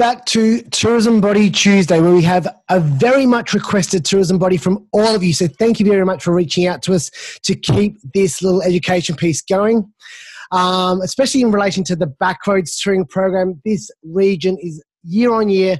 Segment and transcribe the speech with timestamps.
[0.00, 4.88] Back to Tourism Body Tuesday, where we have a very much requested tourism body from
[4.92, 5.34] all of you.
[5.34, 7.10] So, thank you very much for reaching out to us
[7.42, 9.92] to keep this little education piece going,
[10.52, 13.60] um, especially in relation to the Backroads Touring Program.
[13.62, 15.76] This region is year on year,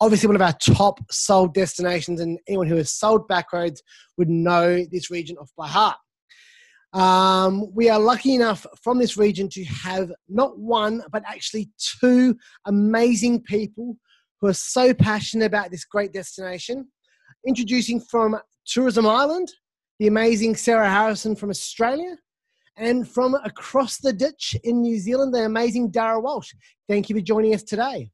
[0.00, 3.78] obviously, one of our top sold destinations, and anyone who has sold Backroads
[4.18, 5.98] would know this region off by heart.
[6.92, 11.70] Um, we are lucky enough from this region to have not one, but actually
[12.00, 13.96] two amazing people
[14.40, 16.88] who are so passionate about this great destination.
[17.46, 19.50] Introducing from Tourism Ireland,
[19.98, 22.16] the amazing Sarah Harrison from Australia,
[22.76, 26.52] and from across the ditch in New Zealand, the amazing Dara Walsh.
[26.88, 28.10] Thank you for joining us today.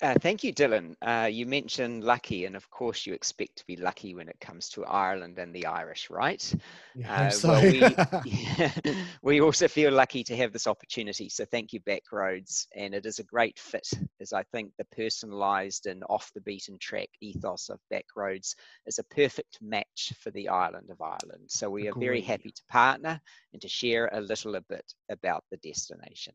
[0.00, 0.94] Uh, thank you, Dylan.
[1.02, 4.68] Uh, you mentioned lucky, and of course, you expect to be lucky when it comes
[4.70, 6.54] to Ireland and the Irish, right?
[6.94, 8.70] Yeah, uh, well, we, yeah,
[9.22, 11.28] we also feel lucky to have this opportunity.
[11.28, 12.66] So, thank you, Backroads.
[12.74, 13.88] And it is a great fit,
[14.20, 18.54] as I think the personalised and off the beaten track ethos of Backroads
[18.86, 21.48] is a perfect match for the island of Ireland.
[21.48, 23.20] So, we are very happy to partner
[23.52, 26.34] and to share a little a bit about the destination.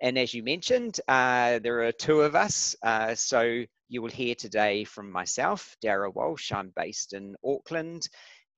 [0.00, 2.74] And as you mentioned, uh, there are two of us.
[2.82, 6.52] Uh, so you will hear today from myself, Dara Walsh.
[6.52, 8.08] I'm based in Auckland,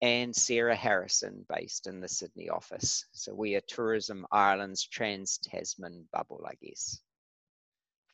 [0.03, 3.07] and Sarah Harrison, based in the Sydney office.
[3.13, 7.01] So we are Tourism Ireland's Trans Tasman bubble, I guess.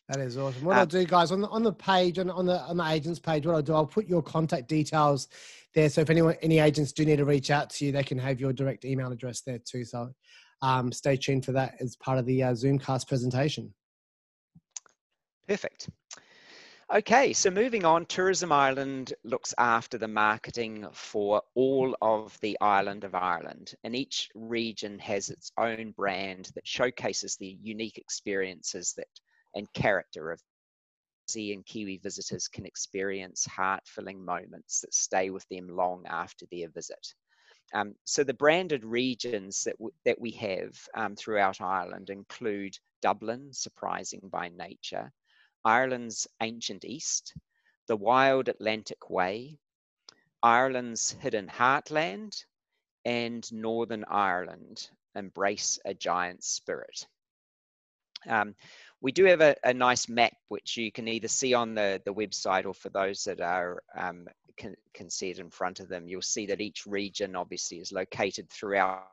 [0.08, 0.64] That is awesome.
[0.64, 2.84] What uh, I'll do, guys, on the on the page on, on the on the
[2.84, 5.28] agents page, what I'll do, I'll put your contact details
[5.74, 5.88] there.
[5.88, 8.40] So if anyone any agents do need to reach out to you, they can have
[8.40, 9.84] your direct email address there too.
[9.84, 10.10] So
[10.62, 13.72] um, stay tuned for that as part of the uh, Zoomcast presentation.
[15.46, 15.88] Perfect.
[16.90, 23.04] Okay, so moving on, Tourism Ireland looks after the marketing for all of the island
[23.04, 29.06] of Ireland, and each region has its own brand that showcases the unique experiences that
[29.54, 30.40] and character of
[31.28, 36.70] Aussie and Kiwi visitors can experience heart-filling moments that stay with them long after their
[36.70, 37.14] visit.
[37.74, 44.28] Um, so the branded regions that, that we have um, throughout Ireland include Dublin, surprising
[44.30, 45.12] by nature,
[45.64, 47.34] Ireland's ancient east,
[47.86, 49.58] the wild Atlantic Way,
[50.42, 52.44] Ireland's hidden heartland,
[53.04, 57.06] and Northern Ireland embrace a giant spirit.
[58.26, 58.54] Um,
[59.00, 62.12] we do have a, a, nice map which you can either see on the, the
[62.12, 64.26] website or for those that are um,
[64.56, 67.92] can, can see it in front of them, you'll see that each region obviously is
[67.92, 69.04] located throughout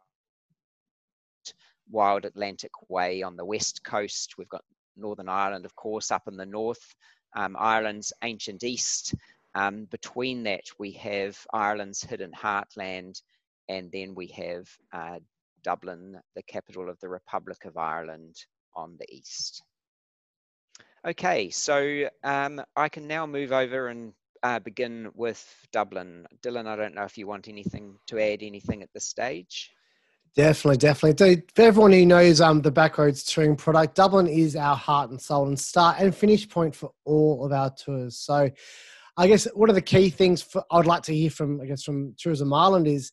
[1.89, 4.37] Wild Atlantic Way on the west coast.
[4.37, 4.65] We've got
[4.97, 6.95] Northern Ireland, of course, up in the north,
[7.35, 9.13] um, Ireland's ancient east.
[9.53, 13.21] Um, between that, we have Ireland's hidden heartland,
[13.69, 15.19] and then we have uh,
[15.63, 18.35] Dublin, the capital of the Republic of Ireland,
[18.75, 19.63] on the east.
[21.07, 26.25] Okay, so um, I can now move over and uh, begin with Dublin.
[26.41, 29.71] Dylan, I don't know if you want anything to add anything at this stage.
[30.35, 31.43] Definitely, definitely.
[31.55, 35.47] For everyone who knows um, the Backroads touring product, Dublin is our heart and soul
[35.47, 38.17] and start and finish point for all of our tours.
[38.17, 38.49] So,
[39.15, 41.83] I guess one of the key things for, I'd like to hear from, I guess,
[41.83, 43.11] from Tourism Ireland is,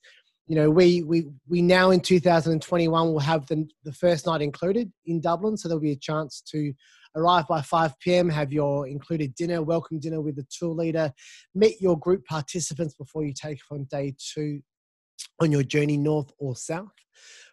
[0.48, 4.90] you know, we we we now in 2021 will have the the first night included
[5.04, 6.72] in Dublin, so there'll be a chance to
[7.14, 11.12] Arrive by 5 p.m., have your included dinner, welcome dinner with the tour leader,
[11.54, 14.60] meet your group participants before you take off on day two
[15.40, 16.92] on your journey north or south.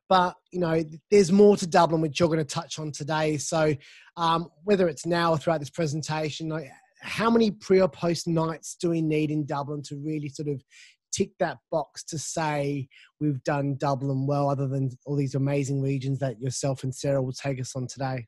[0.08, 3.38] But you know, there's more to Dublin, which you're going to touch on today.
[3.38, 3.76] So,
[4.17, 6.70] um, whether it's now or throughout this presentation, like,
[7.02, 10.64] how many pre or post nights do we need in Dublin to really sort of
[11.11, 12.88] tick that box to say
[13.20, 17.34] we've done Dublin well, other than all these amazing regions that yourself and Sarah will
[17.34, 18.26] take us on today?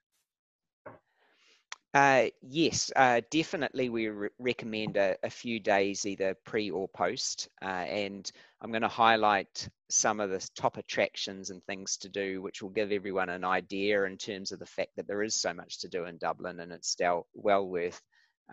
[1.93, 3.89] Uh, yes, uh, definitely.
[3.89, 7.49] We re- recommend a, a, few days, either pre or post.
[7.61, 12.41] Uh, and I'm going to highlight some of the top attractions and things to do,
[12.41, 15.53] which will give everyone an idea in terms of the fact that there is so
[15.53, 18.01] much to do in Dublin and it's still well worth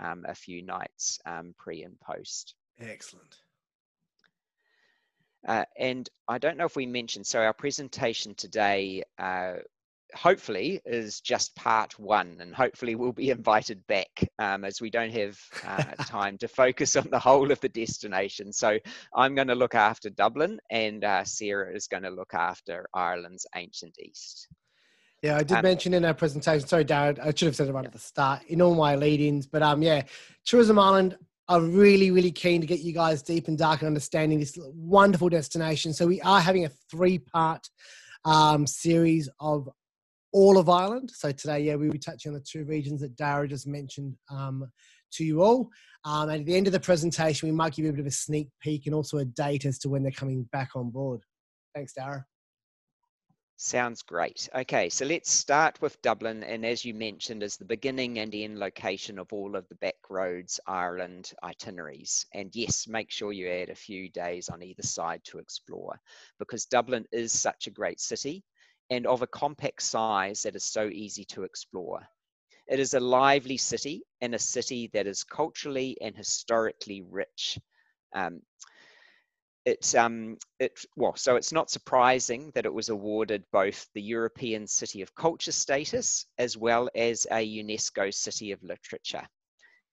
[0.01, 2.55] um, a few nights um, pre and post.
[2.81, 3.37] Excellent.
[5.47, 9.55] Uh, and I don't know if we mentioned, so our presentation today uh,
[10.15, 14.09] hopefully is just part one and hopefully we'll be invited back
[14.39, 18.53] um, as we don't have uh, time to focus on the whole of the destination
[18.53, 18.79] so
[19.15, 23.47] i'm going to look after dublin and uh, sarah is going to look after ireland's
[23.55, 24.49] ancient east
[25.23, 26.69] yeah, I did um, mention in our presentation.
[26.69, 27.89] Sorry, Darren, I should have said it right yeah.
[27.89, 29.49] at the start in all my lead-ins.
[29.49, 30.03] But um, yeah,
[30.45, 31.19] Tourism Ireland
[31.49, 35.29] are really, really keen to get you guys deep and dark and understanding this wonderful
[35.29, 35.93] destination.
[35.93, 37.69] So we are having a three-part
[38.25, 39.69] um, series of
[40.39, 41.11] all of Ireland.
[41.13, 44.71] So today, yeah, we'll be touching on the two regions that Dara just mentioned um,
[45.15, 45.69] to you all.
[46.05, 48.07] Um, and at the end of the presentation, we might give you a bit of
[48.07, 51.23] a sneak peek and also a date as to when they're coming back on board.
[51.75, 52.25] Thanks, Dara.
[53.57, 54.49] Sounds great.
[54.55, 58.61] Okay, so let's start with Dublin, and as you mentioned, is the beginning and end
[58.61, 62.25] location of all of the Backroads Ireland itineraries.
[62.33, 65.99] And yes, make sure you add a few days on either side to explore,
[66.39, 68.45] because Dublin is such a great city
[68.91, 72.07] and of a compact size that is so easy to explore.
[72.67, 77.59] It is a lively city and a city that is culturally and historically rich.
[78.15, 78.43] Um,
[79.65, 84.67] it, um, it, well, so it's not surprising that it was awarded both the European
[84.67, 89.27] City of Culture status as well as a UNESCO City of Literature.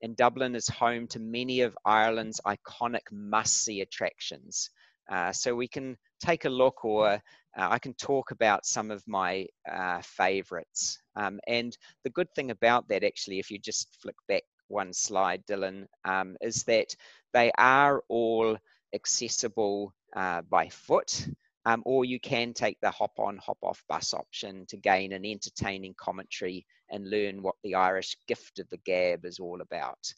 [0.01, 4.69] And Dublin is home to many of Ireland's iconic must-see attractions.
[5.09, 7.21] Uh, so we can take a look or
[7.57, 10.99] uh, I can talk about some of my uh, favorites.
[11.15, 15.45] Um, and the good thing about that, actually, if you just flick back one slide,
[15.45, 16.95] Dylan, um, is that
[17.33, 18.57] they are all
[18.93, 21.27] accessible uh, by foot,
[21.65, 25.25] um, or you can take the hop on, hop off bus option to gain an
[25.25, 30.13] entertaining commentary and learn what the Irish gift of the gab is all about.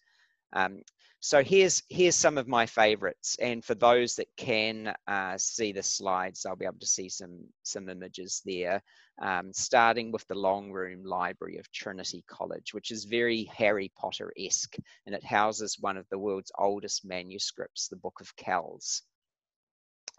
[0.54, 0.82] Um,
[1.20, 5.82] so here's here's some of my favorites, and for those that can uh, see the
[5.82, 8.82] slides, I'll be able to see some some images there.
[9.20, 14.76] Um, starting with the long room library of Trinity College, which is very Harry Potter-esque,
[15.08, 19.02] and it houses one of the world's oldest manuscripts, the Book of Kells.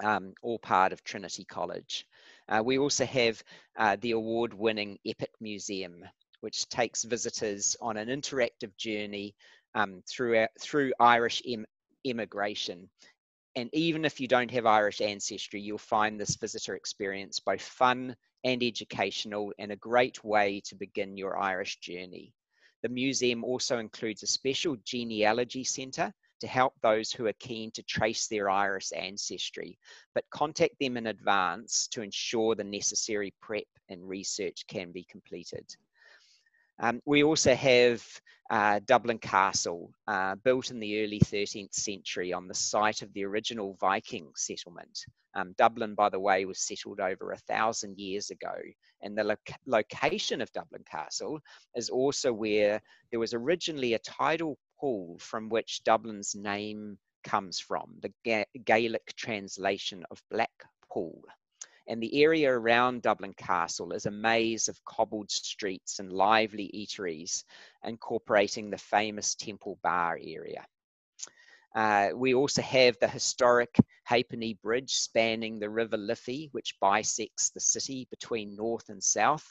[0.03, 2.07] Um, all part of Trinity College.
[2.49, 3.41] Uh, we also have
[3.77, 6.05] uh, the award-winning Epic Museum,
[6.41, 9.35] which takes visitors on an interactive journey
[9.75, 11.67] um, through, through Irish Im
[12.05, 12.89] immigration.
[13.57, 18.15] And even if you don't have Irish ancestry, you'll find this visitor experience both fun
[18.45, 22.33] and educational and a great way to begin your Irish journey.
[22.83, 27.83] The museum also includes a special genealogy centre to help those who are keen to
[27.83, 29.77] trace their Irish ancestry,
[30.15, 35.65] but contact them in advance to ensure the necessary prep and research can be completed.
[36.81, 38.05] Um, we also have
[38.51, 43.25] uh, Dublin Castle, uh, built in the early 13th century on the site of the
[43.25, 44.99] original Viking settlement.
[45.35, 48.55] Um, Dublin, by the way, was settled over a thousand years ago,
[49.03, 49.37] and the lo
[49.67, 51.41] location of Dublin Castle
[51.75, 57.99] is also where there was originally a tidal pool from which Dublin's name comes from,
[58.01, 61.23] the Ga Gaelic translation of Black Pool
[61.89, 67.43] and the area around Dublin Castle is a maze of cobbled streets and lively eateries,
[67.83, 70.65] incorporating the famous Temple Bar area.
[71.75, 73.75] Uh, we also have the historic
[74.05, 79.45] Halfpenny Bridge spanning the River Liffey, which bisects the city between north and south.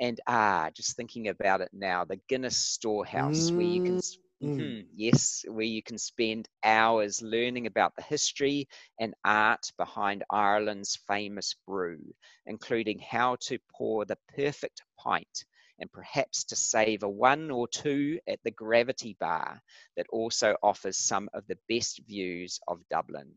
[0.00, 3.56] And ah, just thinking about it now, the Guinness Storehouse, mm.
[3.56, 4.00] where you can
[4.44, 4.74] mm.
[4.74, 4.86] Mm.
[4.94, 8.68] Yes, where you can spend hours learning about the history
[9.00, 11.98] and art behind Ireland's famous brew,
[12.46, 15.44] including how to pour the perfect pint
[15.78, 19.60] and perhaps to save a one or two at the Gravity Bar
[19.96, 23.34] that also offers some of the best views of Dublin.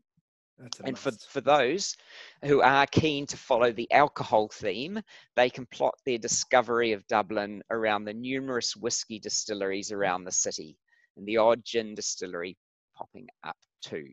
[0.84, 1.96] And for, for those
[2.44, 5.00] who are keen to follow the alcohol theme,
[5.36, 10.76] they can plot their discovery of Dublin around the numerous whisky distilleries around the city
[11.18, 12.56] and the odd gin distillery
[12.96, 14.08] popping up too.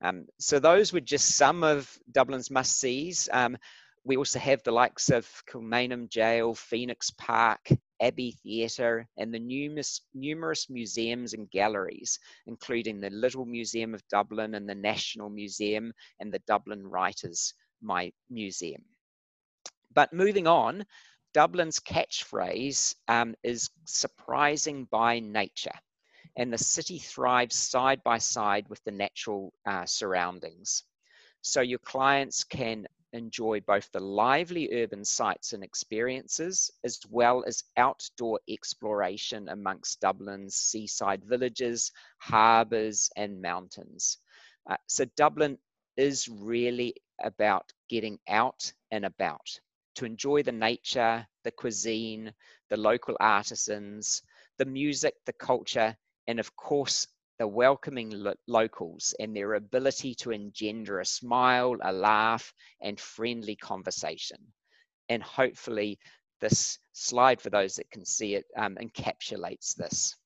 [0.00, 3.28] Um, so those were just some of Dublin's must-sees.
[3.32, 3.56] Um,
[4.04, 7.70] we also have the likes of Kilmainham Jail, Phoenix Park,
[8.02, 14.54] Abbey Theatre, and the numerous, numerous museums and galleries, including the Little Museum of Dublin
[14.54, 18.84] and the National Museum and the Dublin Writers' My Museum.
[19.94, 20.84] But moving on,
[21.32, 25.78] Dublin's catchphrase um, is surprising by nature
[26.36, 30.84] and the city thrives side by side with the natural uh, surroundings.
[31.42, 37.62] So your clients can enjoy both the lively urban sites and experiences, as well as
[37.76, 44.18] outdoor exploration amongst Dublin's seaside villages, harbours, and mountains.
[44.68, 45.58] Uh, so Dublin
[45.96, 49.60] is really about getting out and about
[49.94, 52.32] to enjoy the nature, the cuisine,
[52.70, 54.22] the local artisans,
[54.58, 57.06] the music, the culture, and of course
[57.38, 63.56] the welcoming lo- locals and their ability to engender a smile, a laugh, and friendly
[63.56, 64.38] conversation.
[65.08, 65.98] And hopefully,
[66.40, 70.16] this slide, for those that can see it, um, encapsulates this.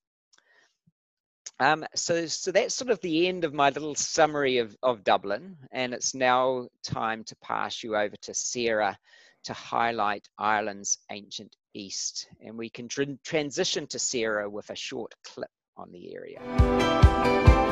[1.61, 5.57] Um, so, so that's sort of the end of my little summary of, of Dublin,
[5.73, 8.97] and it's now time to pass you over to Sarah
[9.45, 12.29] to highlight Ireland's ancient East.
[12.41, 17.68] And we can tr transition to Sarah with a short clip on the area.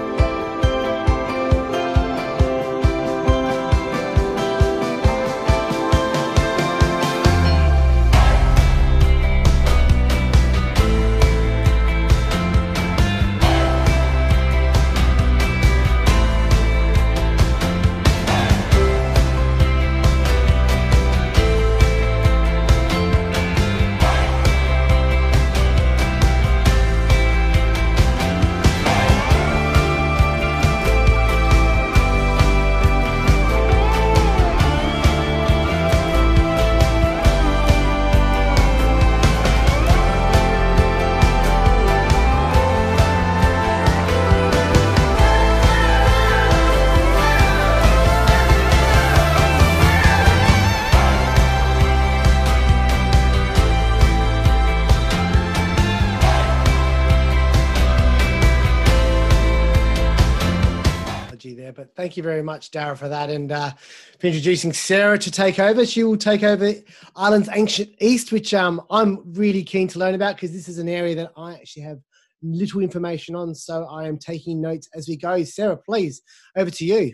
[61.94, 63.30] Thank you very much, Dara, for that.
[63.30, 63.72] And uh,
[64.18, 65.86] for introducing Sarah to take over.
[65.86, 66.72] She will take over
[67.14, 70.88] Ireland's ancient East, which um, I'm really keen to learn about because this is an
[70.88, 72.00] area that I actually have
[72.42, 73.54] little information on.
[73.54, 75.42] So I am taking notes as we go.
[75.44, 76.22] Sarah, please,
[76.56, 77.12] over to you.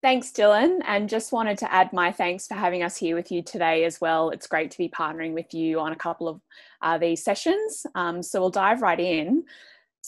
[0.00, 0.78] Thanks, Dylan.
[0.86, 4.00] And just wanted to add my thanks for having us here with you today as
[4.00, 4.30] well.
[4.30, 6.40] It's great to be partnering with you on a couple of
[6.82, 7.84] uh, these sessions.
[7.96, 9.44] Um, so we'll dive right in.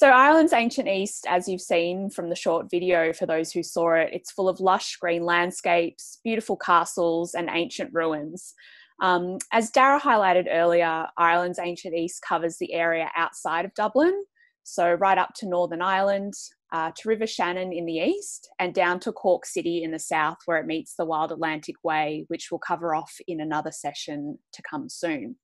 [0.01, 3.97] So, Ireland's ancient east, as you've seen from the short video for those who saw
[3.97, 8.55] it, it's full of lush green landscapes, beautiful castles, and ancient ruins.
[9.03, 14.25] Um, as Dara highlighted earlier, Ireland's ancient east covers the area outside of Dublin,
[14.63, 16.33] so right up to Northern Ireland,
[16.73, 20.39] uh, to River Shannon in the east, and down to Cork City in the south,
[20.47, 24.63] where it meets the Wild Atlantic Way, which we'll cover off in another session to
[24.63, 25.37] come soon.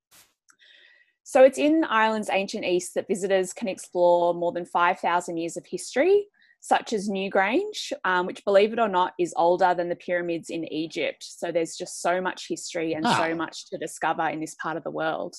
[1.28, 5.66] So it's in Ireland's ancient east that visitors can explore more than 5,000 years of
[5.66, 6.28] history,
[6.60, 10.72] such as Newgrange, um, which, believe it or not, is older than the pyramids in
[10.72, 11.26] Egypt.
[11.28, 14.84] So there's just so much history and so much to discover in this part of
[14.84, 15.34] the world.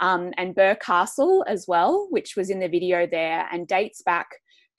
[0.00, 4.26] Um, and Birr Castle as well, which was in the video there and dates back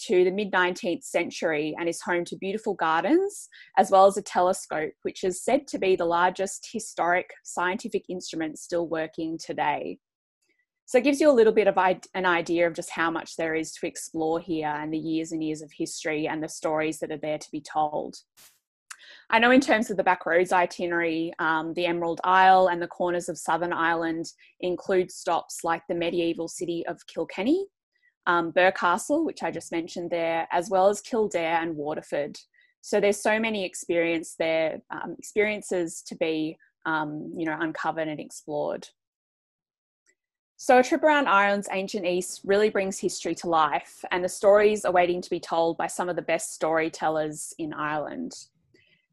[0.07, 4.21] to the mid 19th century and is home to beautiful gardens as well as a
[4.21, 9.97] telescope, which is said to be the largest historic scientific instrument still working today.
[10.85, 13.55] So it gives you a little bit of an idea of just how much there
[13.55, 17.11] is to explore here and the years and years of history and the stories that
[17.11, 18.17] are there to be told.
[19.29, 23.29] I know in terms of the backroads itinerary, um, the Emerald Isle and the corners
[23.29, 24.25] of Southern Ireland
[24.59, 27.65] include stops like the medieval city of Kilkenny,
[28.27, 32.37] um, Birr Castle, which I just mentioned there, as well as Kildare and Waterford.
[32.81, 38.19] So there's so many experience there, um, experiences to be, um, you know, uncovered and
[38.19, 38.87] explored.
[40.63, 44.85] So, a trip around Ireland's ancient East really brings history to life, and the stories
[44.85, 48.33] are waiting to be told by some of the best storytellers in Ireland.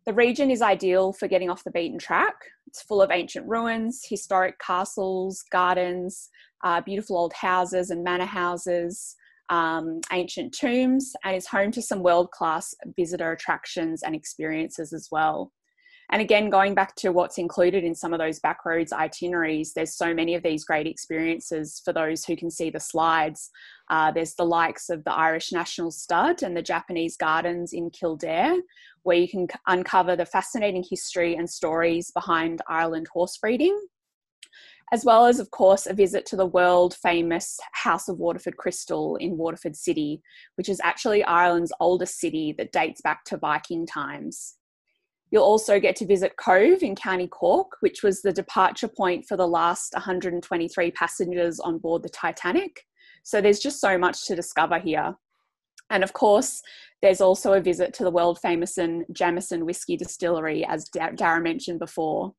[0.05, 2.35] The region is ideal for getting off the beaten track.
[2.67, 6.29] It's full of ancient ruins, historic castles, gardens,
[6.65, 9.17] uh, beautiful old houses and manor houses,
[9.49, 15.09] um, ancient tombs, and is home to some world class visitor attractions and experiences as
[15.11, 15.51] well.
[16.11, 20.15] And again, going back to what's included in some of those backroads itineraries, there's so
[20.15, 23.51] many of these great experiences for those who can see the slides.
[23.91, 28.57] Uh, there's the likes of the Irish National Stud and the Japanese Gardens in Kildare,
[29.03, 33.79] where you can uncover the fascinating history and stories behind Ireland horse breeding.
[34.91, 39.17] As well as, of course, a visit to the world famous House of Waterford Crystal
[39.17, 40.23] in Waterford City,
[40.55, 44.55] which is actually Ireland's oldest city that dates back to Viking times.
[45.31, 49.37] You'll also get to visit Cobh in County Cork, which was the departure point for
[49.37, 52.85] the last 123 passengers on board the Titanic.
[53.23, 55.15] So there's just so much to discover here.
[55.91, 56.63] And of course,
[57.03, 58.79] there's also a visit to the world famous
[59.13, 62.35] Jameson Whiskey Distillery, as Dara mentioned before.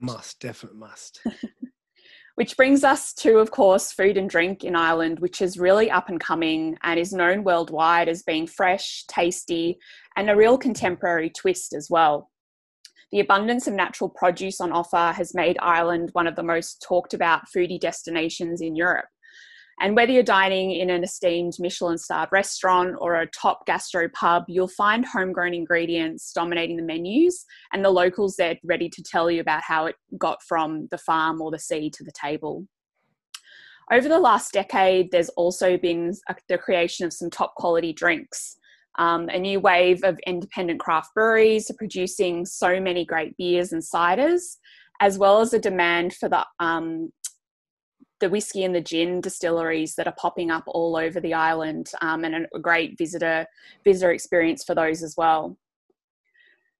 [0.00, 1.20] Must, definitely must.
[2.34, 6.08] which brings us to, of course, food and drink in Ireland, which is really up
[6.08, 9.78] and coming and is known worldwide as being fresh, tasty,
[10.16, 12.30] and a real contemporary twist as well.
[13.14, 17.14] The abundance of natural produce on offer has made Ireland one of the most talked
[17.14, 19.06] about foodie destinations in Europe.
[19.80, 24.46] And whether you're dining in an esteemed Michelin starred restaurant or a top gastro pub,
[24.48, 29.40] you'll find homegrown ingredients dominating the menus and the locals there ready to tell you
[29.40, 32.66] about how it got from the farm or the sea to the table.
[33.92, 36.14] Over the last decade, there's also been
[36.48, 38.56] the creation of some top quality drinks.
[38.96, 43.82] Um, a new wave of independent craft breweries are producing so many great beers and
[43.82, 44.56] ciders.
[45.00, 47.12] as well as a demand for the um,
[48.20, 52.24] the whiskey and the gin distilleries that are popping up all over the island, um,
[52.24, 53.46] and a great visitor
[53.84, 55.56] visitor experience for those as well.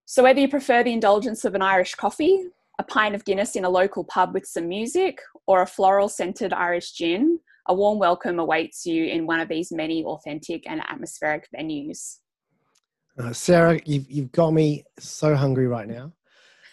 [0.05, 2.45] So whether you prefer the indulgence of an Irish coffee,
[2.79, 6.53] a pint of Guinness in a local pub with some music, or a floral scented
[6.53, 11.47] Irish gin, a warm welcome awaits you in one of these many authentic and atmospheric
[11.55, 12.17] venues.
[13.17, 16.13] Uh, Sarah, you've, you've got me so hungry right now.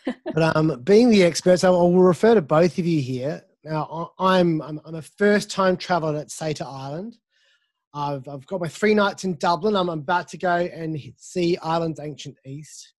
[0.35, 3.43] but um, being the experts, I will refer to both of you here.
[3.65, 7.17] Now, I'm, I'm, I'm a first time traveler at Sata Island.
[7.95, 9.77] I've, I've got my three nights in Dublin.
[9.77, 12.95] I'm about to go and see Ireland's ancient East.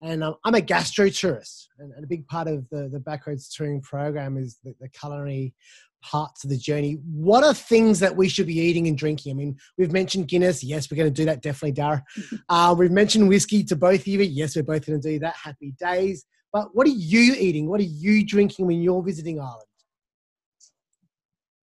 [0.00, 1.68] And um, I'm a gastro tourist.
[1.78, 5.54] And, and, a big part of the, the Backroads touring program is the, the culinary
[6.02, 6.98] parts of the journey.
[7.04, 9.32] What are things that we should be eating and drinking?
[9.32, 10.62] I mean, we've mentioned Guinness.
[10.62, 12.02] Yes, we're going to do that definitely, Dara.
[12.48, 14.20] Uh, we've mentioned whiskey to both of you.
[14.20, 15.34] Yes, we're both going to do that.
[15.34, 16.24] Happy days.
[16.52, 17.68] But what are you eating?
[17.68, 19.68] What are you drinking when you're visiting Ireland?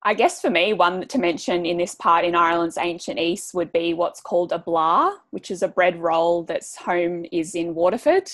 [0.03, 3.73] I guess for me, one to mention in this part in Ireland's ancient east would
[3.73, 8.31] be what's called a blaa, which is a bread roll that's home is in Waterford.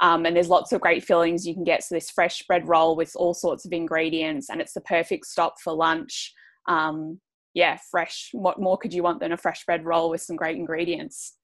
[0.00, 1.84] Um, and there's lots of great fillings you can get.
[1.84, 5.60] So this fresh bread roll with all sorts of ingredients, and it's the perfect stop
[5.62, 6.32] for lunch.
[6.66, 7.20] Um,
[7.54, 8.30] yeah, fresh.
[8.32, 11.36] What more could you want than a fresh bread roll with some great ingredients?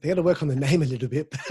[0.00, 1.30] They got to work on the name a little bit.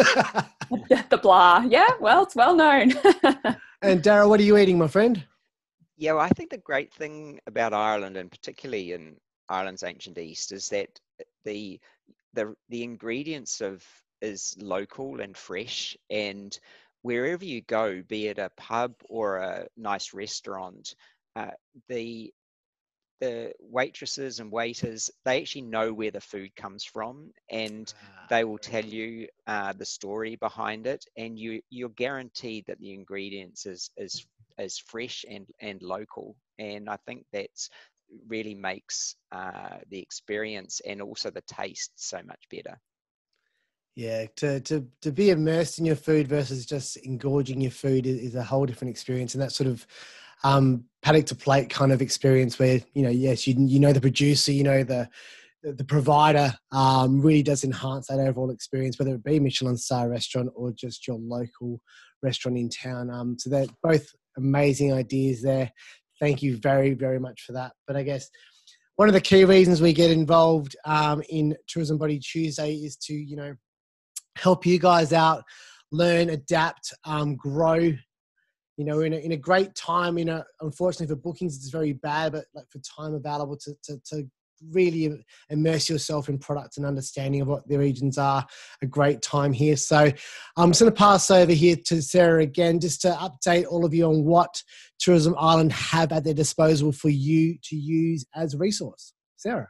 [1.10, 1.90] the blaa, yeah.
[2.00, 2.94] Well, it's well known.
[3.82, 5.24] and Dara, what are you eating, my friend?
[5.98, 9.18] Yeah, well, I think the great thing about Ireland, and particularly in
[9.50, 10.90] Ireland's ancient East, is that
[11.46, 11.80] the
[12.34, 13.86] the the ingredients of
[14.22, 16.57] is local and fresh and
[17.01, 20.96] wherever you go be it a pub or a nice restaurant
[21.36, 21.51] uh,
[21.90, 22.34] the
[23.20, 28.44] the waitresses and waiters they actually know where the food comes from and ah, they
[28.44, 33.66] will tell you uh, the story behind it and you you're guaranteed that the ingredients
[33.66, 34.25] is is
[34.57, 37.70] is fresh and and local and i think that's
[38.27, 42.77] really makes uh, the experience and also the taste so much better
[43.96, 48.20] yeah, to, to to be immersed in your food versus just engorging your food is,
[48.20, 49.86] is a whole different experience, and that sort of
[50.44, 54.01] um, paddock to plate kind of experience where you know, yes, you you know the
[54.01, 55.10] producer, you know the
[55.64, 60.50] the provider um, really does enhance that overall experience, whether it be Michelin star restaurant
[60.56, 61.82] or just your local
[62.24, 63.12] restaurant in town.
[63.12, 65.72] Um, so they're both amazing ideas there.
[66.20, 67.74] Thank you very very much for that.
[67.88, 68.30] But I guess
[68.96, 73.14] one of the key reasons we get involved um, in Tourism Body Tuesday is to
[73.14, 73.54] you know
[74.35, 75.44] help you guys out,
[75.91, 77.94] learn, adapt, um, grow.
[78.77, 81.94] You know, in a, in a great time, you know, unfortunately for bookings, it's very
[81.94, 84.27] bad, but like for time available to, to, to
[84.70, 88.46] really immerse yourself in products and understanding of what the regions are
[88.81, 89.75] a great time here.
[89.75, 90.11] So
[90.57, 93.94] i'm just going to pass over here to sarah again just to update all of
[93.94, 94.61] you on what
[95.00, 99.13] tourism ireland have at their disposal for you to use as resource.
[99.37, 99.70] Sarah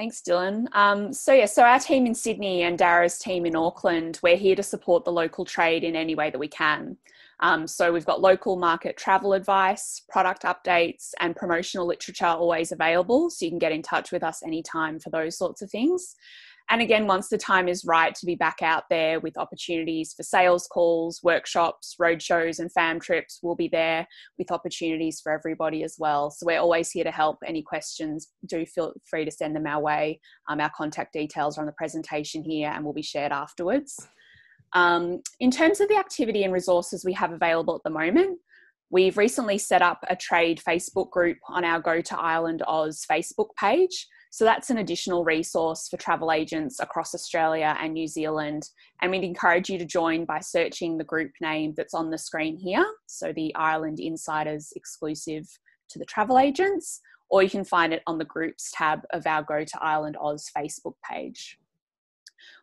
[0.00, 0.64] Thanks, Dylan.
[0.72, 4.56] Um, so, yeah, so our team in Sydney and Dara's team in Auckland, we're here
[4.56, 6.96] to support the local trade in any way that we can.
[7.40, 13.28] Um, so, we've got local market travel advice, product updates, and promotional literature always available.
[13.28, 16.16] So, you can get in touch with us anytime for those sorts of things.
[16.72, 20.22] And again, once the time is right to be back out there with opportunities for
[20.22, 24.06] sales calls, workshops, roadshows, and fam trips, we'll be there
[24.38, 26.30] with opportunities for everybody as well.
[26.30, 27.38] So we're always here to help.
[27.44, 30.20] Any questions, do feel free to send them our way.
[30.48, 34.06] Um, our contact details are on the presentation here and will be shared afterwards.
[34.72, 38.38] Um, in terms of the activity and resources we have available at the moment,
[38.90, 43.48] we've recently set up a trade Facebook group on our Go to Ireland Oz Facebook
[43.58, 44.06] page.
[44.32, 48.62] So that's an additional resource for travel agents across Australia and New Zealand.
[49.02, 52.56] And we'd encourage you to join by searching the group name that's on the screen
[52.56, 52.86] here.
[53.06, 55.46] So the Ireland Insiders exclusive
[55.90, 59.42] to the travel agents, or you can find it on the groups tab of our
[59.42, 61.58] Go to Ireland Oz Facebook page.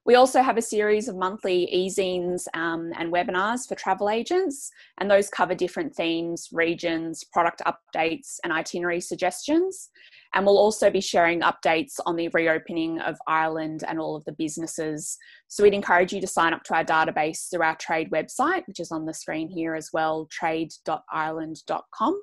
[0.05, 5.11] We also have a series of monthly e-zines um, and webinars for travel agents, and
[5.11, 9.89] those cover different themes, regions, product updates, and itinerary suggestions.
[10.33, 14.31] And we'll also be sharing updates on the reopening of Ireland and all of the
[14.31, 15.17] businesses.
[15.47, 18.79] So we'd encourage you to sign up to our database through our trade website, which
[18.79, 22.21] is on the screen here as well, trade.ireland.com.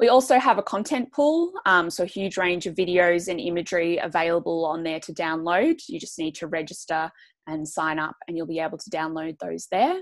[0.00, 3.98] We also have a content pool, um, so a huge range of videos and imagery
[3.98, 5.80] available on there to download.
[5.88, 7.10] You just need to register
[7.46, 10.00] and sign up, and you'll be able to download those there.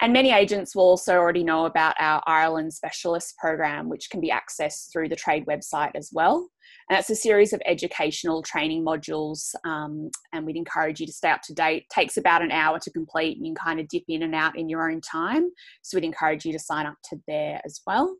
[0.00, 4.32] And many agents will also already know about our Ireland Specialist program, which can be
[4.32, 6.48] accessed through the trade website as well.
[6.88, 11.30] And that's a series of educational training modules, um, and we'd encourage you to stay
[11.30, 11.84] up to date.
[11.84, 14.34] It takes about an hour to complete, and you can kind of dip in and
[14.34, 15.50] out in your own time.
[15.82, 18.16] So we'd encourage you to sign up to there as well.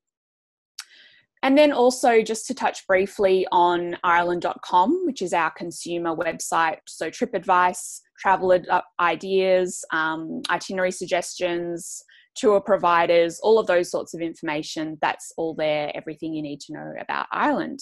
[1.44, 6.78] And then also just to touch briefly on Ireland.com, which is our consumer website.
[6.86, 8.56] So trip advice, travel
[9.00, 12.04] ideas, um, itinerary suggestions,
[12.36, 14.98] tour providers, all of those sorts of information.
[15.02, 17.80] That's all there, everything you need to know about Ireland.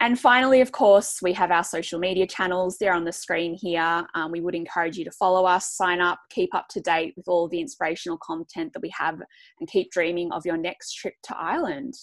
[0.00, 2.76] And finally, of course, we have our social media channels.
[2.76, 4.04] They're on the screen here.
[4.16, 7.28] Um, we would encourage you to follow us, sign up, keep up to date with
[7.28, 9.20] all the inspirational content that we have,
[9.60, 11.94] and keep dreaming of your next trip to Ireland.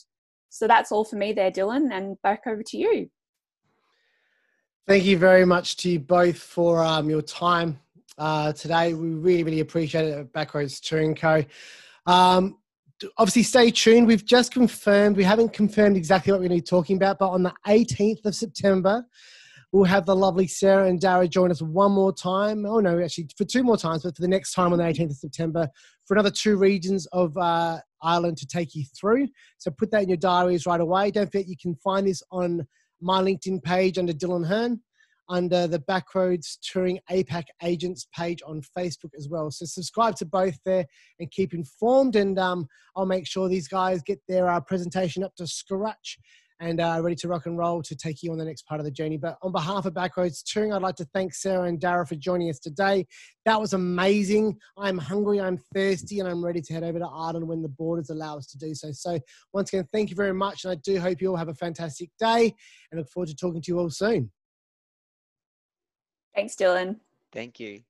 [0.49, 3.09] So that's all for me there, Dylan, and back over to you.
[4.88, 7.79] Thank you very much to you both for um, your time
[8.17, 8.93] uh, today.
[8.93, 11.45] We really, really appreciate it at Backroads Touring Co.
[12.07, 12.57] Um,
[13.17, 14.07] obviously, stay tuned.
[14.07, 17.29] We've just confirmed, we haven't confirmed exactly what we're going to be talking about, but
[17.29, 19.05] on the 18th of September,
[19.71, 22.65] we'll have the lovely Sarah and Dara join us one more time.
[22.65, 25.12] Oh, no, actually, for two more times, but for the next time on the 18th
[25.12, 25.69] of September
[26.10, 29.28] for another two regions of uh, Ireland to take you through.
[29.60, 31.12] So put that in your diaries right away.
[31.12, 32.65] Don't forget, you can find this on
[33.00, 34.82] my LinkedIn page under Dylan Hearn,
[35.30, 39.52] under the Backroads Touring APAC Agents page on Facebook as well.
[39.52, 40.84] So subscribe to both there
[41.19, 42.15] and keep informed.
[42.15, 46.17] And um, I'll make sure these guys get their uh, presentation up to scratch
[46.60, 48.86] and uh, ready to rock and roll to take you on the next part of
[48.86, 49.17] the journey.
[49.17, 52.50] But on behalf of Backroads Touring, I'd like to thank Sarah and Dara for joining
[52.50, 53.06] us today.
[53.45, 54.58] That was amazing.
[54.78, 58.10] I'm hungry, I'm thirsty, and I'm ready to head over to Ireland when the borders
[58.10, 58.91] allow us to do so.
[58.91, 59.19] So,
[59.54, 60.65] once again, thank you very much.
[60.65, 62.54] And I do hope you all have a fantastic day
[62.91, 64.32] and look forward to talking to you all soon.
[66.36, 66.98] Thanks, Dylan.
[67.32, 67.82] Thank you.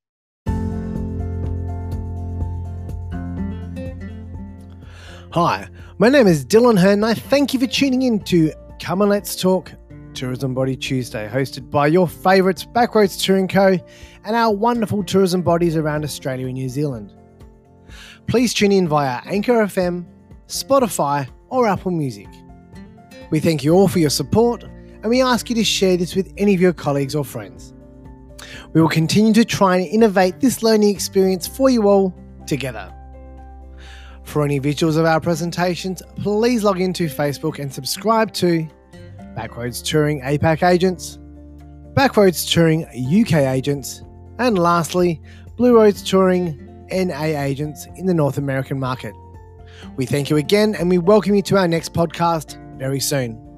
[5.31, 9.01] Hi, my name is Dylan Hearn, and I thank you for tuning in to Come
[9.01, 9.73] on Let's Talk
[10.13, 13.77] Tourism Body Tuesday, hosted by your favourites, Backroads Touring Co.
[14.23, 17.13] and our wonderful tourism bodies around Australia and New Zealand.
[18.27, 20.05] Please tune in via Anchor FM,
[20.47, 22.27] Spotify, or Apple Music.
[23.31, 26.33] We thank you all for your support, and we ask you to share this with
[26.37, 27.73] any of your colleagues or friends.
[28.73, 32.15] We will continue to try and innovate this learning experience for you all
[32.47, 32.93] together.
[34.29, 38.69] For any visuals of our presentations, please log into Facebook and subscribe to
[39.35, 41.17] Backroads Touring APAC Agents,
[41.95, 44.03] Backroads Touring UK Agents,
[44.37, 45.19] and lastly,
[45.57, 49.15] Blue Roads Touring NA Agents in the North American market.
[49.95, 53.48] We thank you again and we welcome you to our next podcast very soon.